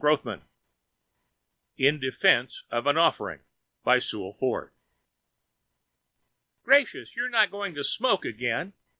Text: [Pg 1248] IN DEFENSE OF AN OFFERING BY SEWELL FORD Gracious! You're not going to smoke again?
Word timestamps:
[Pg 0.01 0.07
1248] 0.07 1.85
IN 1.87 1.99
DEFENSE 1.99 2.63
OF 2.71 2.87
AN 2.87 2.97
OFFERING 2.97 3.41
BY 3.83 3.99
SEWELL 3.99 4.33
FORD 4.33 4.71
Gracious! 6.63 7.15
You're 7.15 7.29
not 7.29 7.51
going 7.51 7.75
to 7.75 7.83
smoke 7.83 8.25
again? 8.25 8.73